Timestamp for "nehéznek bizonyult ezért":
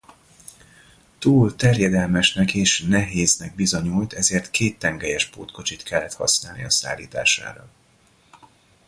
2.81-4.49